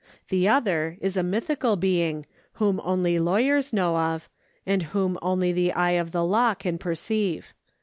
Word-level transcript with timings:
The 0.29 0.47
other 0.47 0.97
is 0.99 1.15
a 1.15 1.21
mythical 1.21 1.75
being 1.75 2.25
whom 2.53 2.81
only 2.83 3.19
lawyers 3.19 3.71
know 3.71 3.95
of, 3.95 4.29
and 4.65 4.81
whom 4.97 5.15
only 5.21 5.51
the 5.51 5.73
eye 5.73 5.91
of 5.91 6.09
the 6.11 6.25
law 6.25 6.55
can 6.55 6.79
perceive. 6.79 7.53